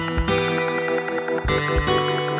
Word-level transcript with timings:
Música 0.00 2.33